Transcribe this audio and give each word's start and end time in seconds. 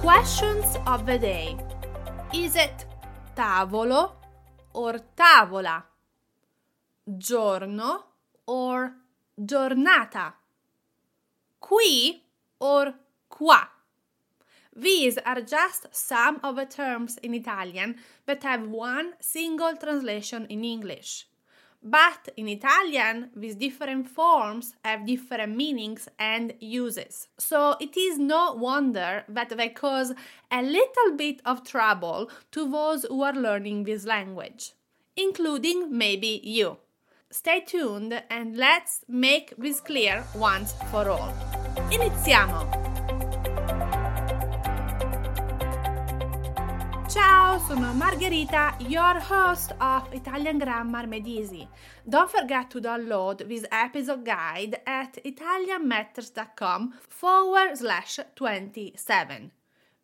Questions 0.00 0.76
of 0.86 1.06
the 1.06 1.18
day. 1.18 1.56
Is 2.32 2.54
it 2.54 2.86
tavolo 3.34 4.12
or 4.72 5.00
tavola? 5.16 5.82
Giorno 7.04 8.04
or 8.46 8.92
giornata? 9.36 10.34
Qui 11.58 12.22
or 12.60 12.94
qua? 13.28 13.68
These 14.76 15.18
are 15.18 15.40
just 15.40 15.88
some 15.90 16.38
of 16.44 16.54
the 16.54 16.66
terms 16.66 17.18
in 17.20 17.34
Italian 17.34 17.96
that 18.26 18.44
have 18.44 18.68
one 18.68 19.14
single 19.20 19.76
translation 19.76 20.46
in 20.46 20.62
English. 20.64 21.26
But 21.82 22.28
in 22.36 22.48
Italian, 22.48 23.30
these 23.36 23.54
different 23.54 24.08
forms 24.08 24.74
have 24.84 25.06
different 25.06 25.56
meanings 25.56 26.08
and 26.18 26.52
uses. 26.58 27.28
So 27.38 27.76
it 27.80 27.96
is 27.96 28.18
no 28.18 28.54
wonder 28.54 29.24
that 29.28 29.50
they 29.56 29.68
cause 29.68 30.12
a 30.50 30.62
little 30.62 31.16
bit 31.16 31.40
of 31.44 31.64
trouble 31.64 32.30
to 32.52 32.68
those 32.70 33.04
who 33.04 33.22
are 33.22 33.32
learning 33.32 33.84
this 33.84 34.04
language, 34.04 34.72
including 35.16 35.96
maybe 35.96 36.40
you. 36.42 36.78
Stay 37.30 37.60
tuned 37.60 38.22
and 38.30 38.56
let's 38.56 39.04
make 39.06 39.54
this 39.56 39.80
clear 39.80 40.24
once 40.34 40.72
for 40.90 41.08
all. 41.10 41.32
Iniziamo! 41.90 42.87
Ciao, 47.20 47.58
sono 47.58 47.92
Margherita, 47.94 48.76
your 48.78 49.18
host 49.18 49.74
of 49.80 50.06
Italian 50.12 50.56
Grammar 50.56 51.08
Made 51.08 51.26
Easy. 51.26 51.68
Don't 52.08 52.30
forget 52.30 52.70
to 52.70 52.80
download 52.80 53.48
this 53.48 53.64
episode 53.72 54.24
guide 54.24 54.80
at 54.86 55.18
italianmatters.com 55.24 56.94
forward 57.08 57.76
slash 57.76 58.20
27. 58.36 59.50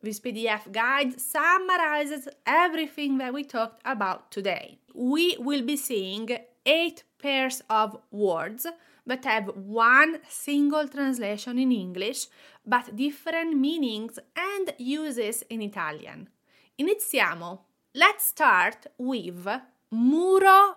This 0.03 0.19
PDF 0.19 0.73
guide 0.73 1.21
summarizes 1.21 2.27
everything 2.45 3.19
that 3.19 3.33
we 3.33 3.45
talked 3.45 3.81
about 3.85 4.33
today. 4.33 4.79
We 4.93 5.37
will 5.39 5.63
be 5.63 5.77
seeing 5.77 6.29
eight 6.67 7.05
pairs 7.23 7.63
of 7.71 7.97
words 8.11 8.67
that 9.07 9.25
have 9.25 9.53
one 9.55 10.19
single 10.29 10.89
translation 10.89 11.61
in 11.61 11.71
English 11.71 12.27
but 12.67 12.97
different 12.97 13.57
meanings 13.57 14.19
and 14.37 14.75
uses 14.79 15.43
in 15.43 15.63
Italian. 15.63 16.29
Iniziamo. 16.77 17.67
Let's 17.93 18.27
start 18.27 18.91
with 18.97 19.47
muro 19.91 20.77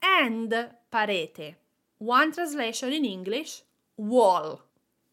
and 0.00 0.76
parete. 0.88 1.56
One 1.98 2.30
translation 2.30 2.92
in 2.92 3.04
English 3.04 3.64
wall. 3.96 4.62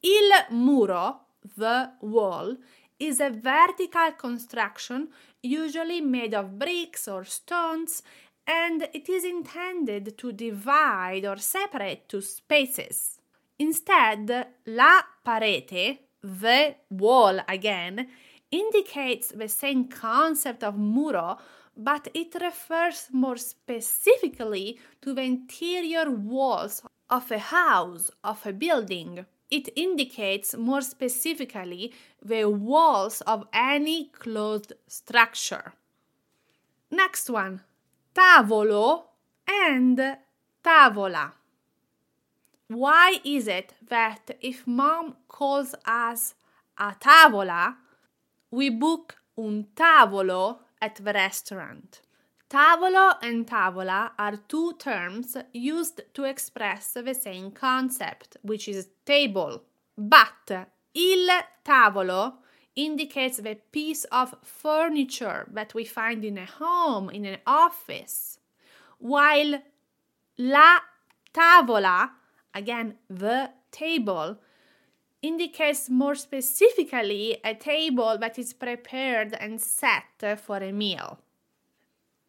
Il 0.02 0.30
muro, 0.52 1.22
the 1.58 1.94
wall, 2.02 2.56
is 3.00 3.20
a 3.20 3.32
vertical 3.32 4.12
construction 4.12 5.10
usually 5.42 6.00
made 6.00 6.36
of 6.36 6.60
bricks 6.60 7.08
or 7.08 7.24
stones 7.24 8.04
and 8.46 8.88
it 8.94 9.10
is 9.10 9.24
intended 9.24 10.16
to 10.16 10.32
divide 10.32 11.26
or 11.26 11.38
separate 11.38 12.08
two 12.08 12.22
spaces. 12.22 13.18
Instead, 13.58 14.30
la 14.68 15.02
parete, 15.24 16.02
the 16.22 16.76
wall 16.92 17.40
again, 17.48 18.08
indicates 18.52 19.30
the 19.30 19.48
same 19.48 19.88
concept 19.88 20.64
of 20.64 20.78
muro, 20.78 21.38
but 21.76 22.08
it 22.14 22.36
refers 22.42 23.08
more 23.12 23.38
specifically 23.38 24.80
to 25.02 25.14
the 25.14 25.22
interior 25.22 26.10
walls 26.10 26.82
of 27.10 27.32
a 27.32 27.40
house, 27.40 28.12
of 28.24 28.46
a 28.46 28.54
building. 28.54 29.26
It 29.50 29.70
indicates 29.76 30.56
more 30.56 30.82
specifically 30.82 31.94
the 32.24 32.46
walls 32.50 33.22
of 33.22 33.48
any 33.52 34.10
closed 34.10 34.74
structure. 34.88 35.74
Next 36.92 37.30
one 37.30 37.62
tavolo 38.14 39.06
and 39.48 40.18
tavola. 40.64 41.32
Why 42.68 43.20
is 43.24 43.48
it 43.48 43.74
that 43.88 44.38
if 44.42 44.68
mom 44.68 45.16
calls 45.28 45.74
us 45.86 46.36
a 46.78 46.92
tavola, 47.00 47.76
we 48.52 48.70
book 48.70 49.18
un 49.38 49.68
tavolo 49.76 50.60
at 50.82 50.96
the 50.96 51.14
restaurant. 51.14 52.02
Tavolo 52.50 53.14
and 53.22 53.46
tavola 53.46 54.12
are 54.18 54.38
two 54.48 54.74
terms 54.80 55.38
used 55.54 56.02
to 56.14 56.24
express 56.24 56.94
the 56.94 57.14
same 57.14 57.52
concept, 57.52 58.38
which 58.42 58.68
is 58.68 58.88
table. 59.06 59.64
But 59.96 60.68
il 60.96 61.30
tavolo 61.64 62.38
indicates 62.76 63.38
the 63.38 63.56
piece 63.72 64.06
of 64.06 64.34
furniture 64.44 65.48
that 65.52 65.74
we 65.74 65.86
find 65.86 66.26
in 66.26 66.38
a 66.38 66.46
home, 66.46 67.10
in 67.10 67.26
an 67.26 67.38
office, 67.46 68.40
while 68.98 69.62
la 70.38 70.80
tavola, 71.34 72.10
again 72.56 72.96
the 73.10 73.52
table, 73.72 74.40
indicates 75.22 75.90
more 75.90 76.16
specifically 76.16 77.38
a 77.44 77.54
table 77.54 78.18
that 78.18 78.40
is 78.40 78.54
prepared 78.54 79.34
and 79.34 79.60
set 79.60 80.40
for 80.40 80.58
a 80.58 80.72
meal. 80.72 81.20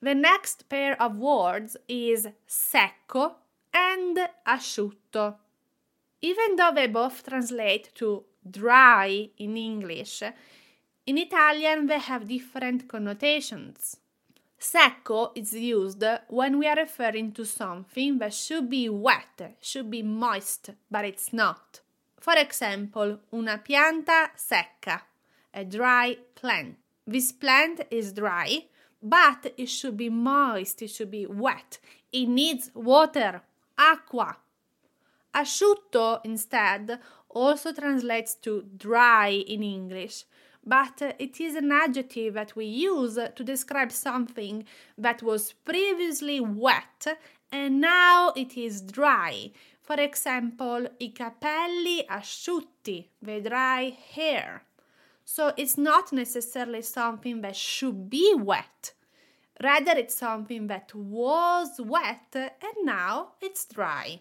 The 0.02 0.14
next 0.14 0.68
pair 0.68 1.00
of 1.00 1.18
words 1.18 1.76
is 1.88 2.28
secco 2.48 3.34
and 3.72 4.18
asciutto. 4.46 5.36
Even 6.22 6.56
though 6.56 6.72
they 6.74 6.86
both 6.86 7.26
translate 7.26 7.94
to 7.94 8.24
dry 8.50 9.30
in 9.38 9.56
English, 9.56 10.22
in 11.06 11.18
Italian 11.18 11.86
they 11.86 11.98
have 11.98 12.28
different 12.28 12.88
connotations. 12.88 13.98
Secco 14.58 15.32
is 15.34 15.54
used 15.54 16.04
when 16.28 16.58
we 16.58 16.66
are 16.66 16.76
referring 16.76 17.32
to 17.32 17.44
something 17.46 18.18
that 18.18 18.34
should 18.34 18.68
be 18.68 18.88
wet, 18.88 19.56
should 19.60 19.90
be 19.90 20.02
moist, 20.02 20.70
but 20.90 21.04
it's 21.04 21.32
not. 21.32 21.80
For 22.20 22.34
example, 22.36 23.20
una 23.32 23.58
pianta 23.58 24.30
secca, 24.36 25.00
a 25.54 25.64
dry 25.64 26.16
plant. 26.34 26.76
This 27.06 27.32
plant 27.32 27.86
is 27.90 28.12
dry, 28.12 28.66
but 29.02 29.54
it 29.56 29.70
should 29.70 29.96
be 29.96 30.10
moist, 30.10 30.82
it 30.82 30.90
should 30.90 31.10
be 31.10 31.26
wet. 31.26 31.78
It 32.12 32.26
needs 32.28 32.70
water, 32.74 33.42
acqua. 33.78 34.36
Asciutto, 35.34 36.20
instead, 36.24 37.00
also 37.30 37.72
translates 37.72 38.34
to 38.34 38.66
dry 38.76 39.28
in 39.28 39.62
English, 39.62 40.24
but 40.64 41.00
it 41.18 41.40
is 41.40 41.54
an 41.54 41.72
adjective 41.72 42.34
that 42.34 42.54
we 42.54 42.66
use 42.66 43.18
to 43.34 43.42
describe 43.42 43.92
something 43.92 44.64
that 44.98 45.22
was 45.22 45.54
previously 45.64 46.38
wet 46.38 47.06
and 47.52 47.80
now 47.80 48.32
it 48.36 48.56
is 48.56 48.80
dry. 48.80 49.50
For 49.90 49.98
example, 49.98 50.88
i 51.00 51.10
capelli 51.12 52.04
asciutti, 52.06 53.08
the 53.20 53.40
dry 53.40 53.92
hair. 54.14 54.62
So 55.24 55.52
it's 55.56 55.76
not 55.76 56.12
necessarily 56.12 56.82
something 56.82 57.40
that 57.40 57.56
should 57.56 58.08
be 58.08 58.32
wet. 58.36 58.92
Rather, 59.60 59.98
it's 59.98 60.14
something 60.14 60.68
that 60.68 60.94
was 60.94 61.80
wet 61.80 62.36
and 62.36 62.84
now 62.84 63.32
it's 63.40 63.64
dry. 63.64 64.20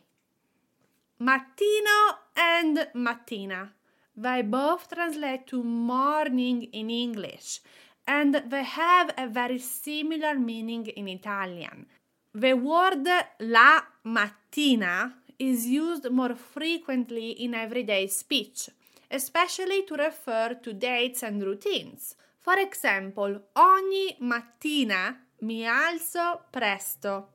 Mattino 1.21 2.17
and 2.35 2.87
mattina. 2.95 3.69
They 4.17 4.41
both 4.41 4.89
translate 4.91 5.45
to 5.49 5.63
morning 5.63 6.63
in 6.73 6.89
English 6.89 7.59
and 8.07 8.33
they 8.33 8.63
have 8.63 9.13
a 9.19 9.27
very 9.27 9.59
similar 9.59 10.33
meaning 10.33 10.87
in 10.87 11.07
Italian. 11.07 11.85
The 12.33 12.53
word 12.53 13.07
la 13.39 13.81
mattina 14.03 15.13
is 15.39 15.65
used 15.65 16.09
more 16.11 16.35
frequently 16.35 17.31
in 17.31 17.55
everyday 17.55 18.07
speech, 18.07 18.69
especially 19.09 19.83
to 19.83 19.95
refer 19.95 20.53
to 20.61 20.73
dates 20.73 21.23
and 21.23 21.41
routines. 21.41 22.15
For 22.41 22.59
example, 22.59 23.41
ogni 23.55 24.17
mattina 24.19 25.17
mi 25.41 25.65
alzo 25.65 26.41
presto. 26.51 27.29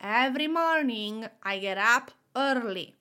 Every 0.00 0.48
morning 0.48 1.28
I 1.42 1.58
get 1.58 1.78
up 1.78 2.10
early. 2.34 2.94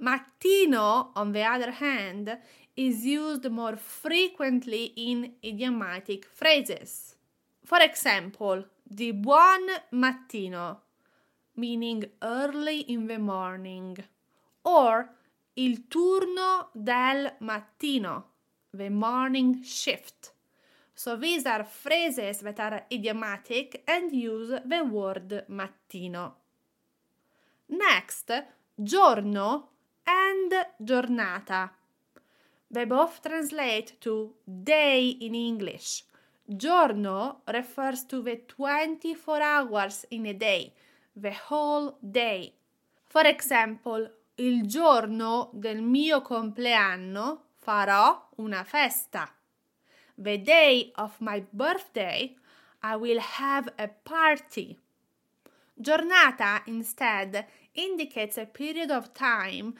Mattino, 0.00 1.10
on 1.14 1.32
the 1.32 1.42
other 1.42 1.72
hand, 1.72 2.38
is 2.74 3.04
used 3.04 3.50
more 3.50 3.76
frequently 3.76 4.92
in 4.96 5.34
idiomatic 5.44 6.24
phrases. 6.24 7.16
For 7.64 7.80
example, 7.82 8.64
di 8.82 9.12
buon 9.12 9.68
mattino 9.92 10.89
meaning 11.54 12.04
early 12.22 12.80
in 12.80 13.06
the 13.06 13.18
morning, 13.18 13.96
or 14.62 15.08
il 15.54 15.86
turno 15.88 16.70
del 16.72 17.36
mattino, 17.40 18.24
the 18.72 18.88
morning 18.88 19.62
shift. 19.62 20.32
So 20.94 21.16
these 21.16 21.46
are 21.46 21.64
phrases 21.64 22.40
that 22.40 22.60
are 22.60 22.84
idiomatic 22.90 23.82
and 23.86 24.12
use 24.12 24.60
the 24.66 24.82
word 24.84 25.46
mattino. 25.48 26.34
Next, 27.68 28.30
giorno 28.74 29.68
and 30.06 30.52
giornata. 30.82 31.70
They 32.70 32.84
both 32.84 33.20
translate 33.22 34.00
to 34.00 34.34
day 34.44 35.08
in 35.08 35.34
English. 35.34 36.04
Giorno 36.46 37.42
refers 37.46 38.04
to 38.04 38.22
the 38.22 38.42
24 38.46 39.40
hours 39.40 40.06
in 40.10 40.26
a 40.26 40.34
day, 40.34 40.72
the 41.14 41.32
whole 41.48 41.96
day. 42.00 42.54
For 43.06 43.26
example, 43.26 44.10
il 44.36 44.66
giorno 44.66 45.50
del 45.52 45.82
mio 45.82 46.22
compleanno 46.22 47.50
farò 47.58 48.28
una 48.36 48.64
festa. 48.64 49.30
The 50.16 50.38
day 50.42 50.92
of 50.96 51.16
my 51.20 51.44
birthday, 51.50 52.36
I 52.82 52.96
will 52.96 53.20
have 53.20 53.72
a 53.76 53.88
party. 53.88 54.78
Giornata 55.74 56.62
instead 56.66 57.46
indicates 57.72 58.36
a 58.38 58.46
period 58.46 58.90
of 58.90 59.12
time 59.12 59.74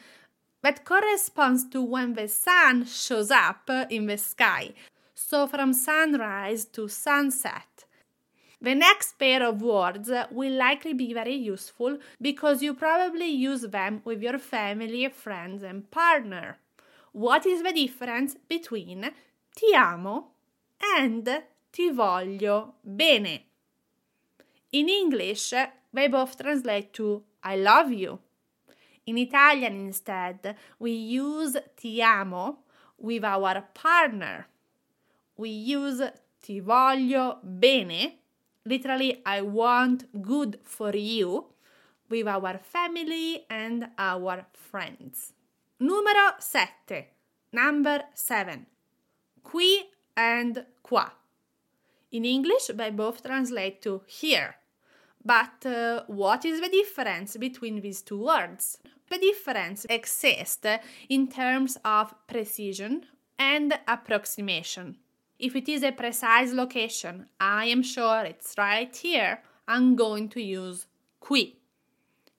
that 0.61 0.83
corresponds 0.83 1.67
to 1.69 1.81
when 1.81 2.13
the 2.13 2.27
sun 2.27 2.85
shows 2.85 3.31
up 3.31 3.69
in 3.89 4.05
the 4.05 4.17
sky, 4.17 4.73
so 5.13 5.47
from 5.47 5.73
sunrise 5.73 6.65
to 6.65 6.87
sunset. 6.87 7.85
The 8.61 8.75
next 8.75 9.17
pair 9.17 9.43
of 9.43 9.63
words 9.63 10.11
will 10.29 10.53
likely 10.53 10.93
be 10.93 11.13
very 11.13 11.33
useful 11.33 11.97
because 12.21 12.61
you 12.61 12.75
probably 12.75 13.25
use 13.25 13.61
them 13.61 14.01
with 14.05 14.21
your 14.21 14.37
family, 14.37 15.09
friends, 15.09 15.63
and 15.63 15.89
partner. 15.89 16.59
What 17.11 17.47
is 17.47 17.63
the 17.63 17.73
difference 17.73 18.35
between 18.47 19.11
ti 19.55 19.73
amo 19.73 20.27
and 20.95 21.43
ti 21.71 21.89
voglio 21.89 22.73
bene? 22.83 23.45
In 24.73 24.89
English, 24.89 25.53
they 25.91 26.07
both 26.07 26.37
translate 26.37 26.93
to 26.93 27.23
I 27.43 27.55
love 27.55 27.91
you. 27.91 28.19
In 29.07 29.17
Italian, 29.17 29.87
instead, 29.87 30.55
we 30.77 30.91
use 30.91 31.57
ti 31.75 32.01
amo 32.03 32.59
with 32.99 33.23
our 33.23 33.63
partner. 33.73 34.45
We 35.35 35.49
use 35.49 36.13
ti 36.41 36.61
voglio 36.61 37.39
bene, 37.43 38.20
literally, 38.65 39.21
I 39.25 39.41
want 39.41 40.21
good 40.21 40.59
for 40.63 40.95
you, 40.95 41.45
with 42.11 42.27
our 42.27 42.59
family 42.59 43.45
and 43.49 43.89
our 43.97 44.45
friends. 44.53 45.33
Numero 45.79 46.33
7. 46.37 47.05
Number 47.53 48.03
7. 48.13 48.65
Qui 49.41 49.89
and 50.15 50.65
qua. 50.83 51.11
In 52.11 52.25
English, 52.25 52.67
they 52.75 52.91
both 52.91 53.23
translate 53.23 53.81
to 53.81 54.01
here. 54.05 54.55
But 55.23 55.65
uh, 55.65 56.03
what 56.07 56.45
is 56.45 56.59
the 56.59 56.69
difference 56.69 57.37
between 57.37 57.81
these 57.81 58.01
two 58.01 58.25
words? 58.25 58.77
The 59.09 59.17
difference 59.17 59.85
exists 59.89 60.65
in 61.09 61.27
terms 61.27 61.77
of 61.85 62.13
precision 62.27 63.05
and 63.39 63.79
approximation. 63.87 64.97
If 65.41 65.55
it 65.55 65.67
is 65.67 65.81
a 65.81 65.91
precise 65.91 66.53
location, 66.53 67.25
I 67.39 67.65
am 67.65 67.81
sure 67.81 68.23
it's 68.25 68.53
right 68.59 68.95
here, 68.95 69.41
I'm 69.67 69.95
going 69.95 70.29
to 70.29 70.39
use 70.39 70.85
qui. 71.19 71.57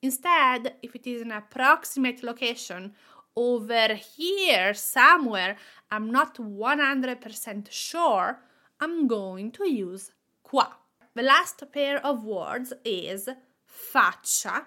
Instead, 0.00 0.74
if 0.82 0.94
it 0.94 1.04
is 1.08 1.22
an 1.22 1.32
approximate 1.32 2.22
location, 2.22 2.94
over 3.34 3.88
here 3.94 4.72
somewhere, 4.72 5.56
I'm 5.90 6.12
not 6.12 6.36
100% 6.36 7.66
sure, 7.72 8.38
I'm 8.80 9.08
going 9.08 9.50
to 9.50 9.68
use 9.68 10.12
qua. 10.44 10.68
The 11.16 11.22
last 11.22 11.60
pair 11.72 11.98
of 12.06 12.22
words 12.22 12.72
is 12.84 13.28
faccia 13.66 14.66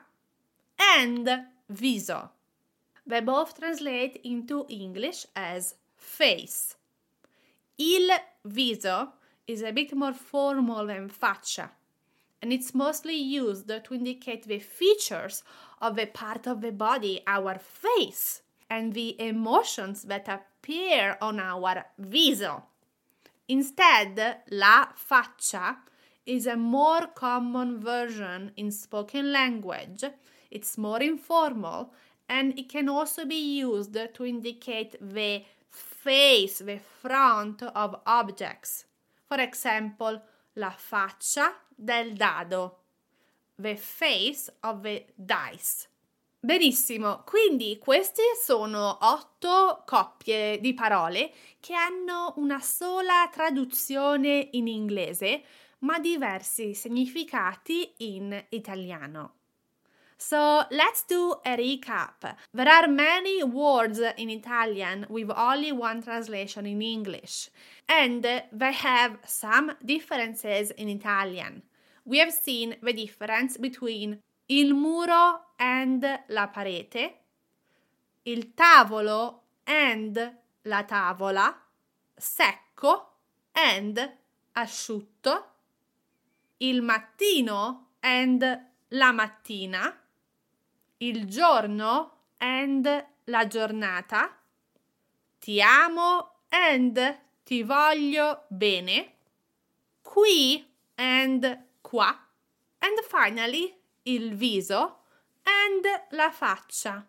and 0.78 1.30
viso. 1.70 2.32
They 3.08 3.22
both 3.22 3.58
translate 3.58 4.20
into 4.26 4.66
English 4.68 5.26
as 5.38 5.76
face. 5.96 6.76
Il 7.78 8.10
viso 8.46 9.14
is 9.48 9.62
a 9.62 9.72
bit 9.72 9.94
more 9.94 10.14
formal 10.14 10.88
than 10.88 11.10
faccia, 11.10 11.70
and 12.42 12.54
it's 12.54 12.74
mostly 12.74 13.16
used 13.16 13.68
to 13.68 13.94
indicate 13.94 14.48
the 14.48 14.60
features 14.60 15.44
of 15.82 16.00
a 16.00 16.06
part 16.06 16.48
of 16.48 16.62
the 16.62 16.72
body, 16.72 17.22
our 17.28 17.60
face, 17.60 18.42
and 18.70 18.94
the 18.94 19.20
emotions 19.22 20.04
that 20.04 20.28
appear 20.28 21.18
on 21.22 21.40
our 21.40 21.86
viso. 22.00 22.64
Instead, 23.48 24.44
la 24.52 24.88
faccia 24.96 25.78
is 26.26 26.48
a 26.48 26.56
more 26.56 27.08
common 27.14 27.80
version 27.80 28.52
in 28.58 28.72
spoken 28.72 29.32
language. 29.32 30.04
It's 30.50 30.78
more 30.78 31.02
informal 31.02 31.94
and 32.28 32.58
it 32.58 32.70
can 32.70 32.90
also 32.90 33.26
be 33.26 33.60
used 33.60 33.94
to 33.94 34.26
indicate 34.26 34.96
the 35.00 35.44
face, 36.06 36.64
the 36.64 36.78
front 36.78 37.64
of 37.64 38.00
objects. 38.06 38.86
For 39.26 39.40
example, 39.40 40.22
la 40.54 40.70
faccia 40.70 41.52
del 41.76 42.14
dado, 42.14 42.78
the 43.58 43.76
face 43.76 44.52
of 44.62 44.82
the 44.82 45.08
dice. 45.16 45.88
Benissimo, 46.40 47.24
quindi 47.26 47.80
queste 47.80 48.22
sono 48.40 49.00
otto 49.02 49.82
coppie 49.84 50.60
di 50.60 50.76
parole 50.76 51.34
che 51.60 51.74
hanno 51.74 52.34
una 52.38 52.60
sola 52.60 53.28
traduzione 53.32 54.50
in 54.52 54.68
inglese, 54.68 55.42
ma 55.80 55.98
diversi 55.98 56.76
significati 56.76 57.96
in 57.98 58.46
italiano. 58.50 59.45
So 60.18 60.64
let's 60.72 61.04
do 61.04 61.36
a 61.46 61.58
recap. 61.58 62.36
There 62.54 62.70
are 62.70 62.88
many 62.88 63.44
words 63.44 64.00
in 64.00 64.30
Italian 64.30 65.06
with 65.10 65.30
only 65.30 65.72
one 65.72 66.02
translation 66.02 66.66
in 66.66 66.82
English, 66.82 67.50
and 67.88 68.24
they 68.24 68.72
have 68.74 69.18
some 69.26 69.74
differences 69.84 70.72
in 70.72 70.90
Italian. 70.90 71.64
We 72.06 72.20
have 72.20 72.32
seen 72.32 72.78
the 72.82 72.94
difference 72.94 73.58
between 73.58 74.20
il 74.48 74.74
muro 74.74 75.42
and 75.60 76.04
la 76.30 76.48
parete, 76.48 77.14
il 78.24 78.54
tavolo 78.54 79.42
and 79.66 80.38
la 80.64 80.84
tavola, 80.84 81.54
secco 82.16 83.06
and 83.54 84.18
asciutto, 84.54 85.44
il 86.60 86.82
mattino 86.82 87.88
and 88.02 88.62
la 88.90 89.12
mattina, 89.12 89.94
il 91.08 91.26
giorno 91.26 92.30
and 92.38 93.06
la 93.26 93.48
giornata, 93.48 94.36
ti 95.40 95.62
amo 95.62 96.40
and 96.50 97.20
ti 97.44 97.62
voglio 97.64 98.46
bene, 98.48 99.14
qui 100.02 100.66
and 100.96 101.66
qua, 101.82 102.28
and 102.80 103.00
finally 103.08 103.72
il 104.04 104.36
viso 104.36 105.02
and 105.44 105.86
la 106.10 106.32
faccia. 106.32 107.08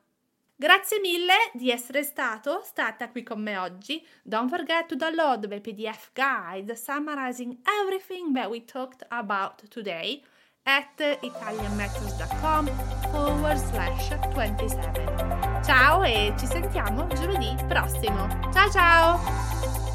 Grazie 0.59 1.00
mille 1.00 1.50
di 1.53 1.71
essere 1.71 2.03
stato, 2.03 2.62
stata 2.65 3.11
qui 3.11 3.23
con 3.23 3.43
me 3.43 3.59
oggi. 3.59 4.07
Don't 4.23 4.49
forget 4.49 4.88
to 4.88 4.97
download 4.97 5.47
the 5.47 5.61
PDF 5.61 6.12
guide 6.15 6.75
summarizing 6.75 7.59
everything 7.83 8.33
that 8.33 8.49
we 8.49 8.65
talked 8.65 9.05
about 9.11 9.69
today 9.69 10.23
at 10.66 11.18
italianmethods.com 11.23 12.66
forward 13.11 13.58
slash 13.58 14.11
27. 14.35 15.62
Ciao 15.64 16.02
e 16.02 16.32
ci 16.37 16.46
sentiamo 16.46 17.06
giovedì 17.08 17.54
prossimo. 17.66 18.28
Ciao 18.52 18.70
ciao! 18.70 19.86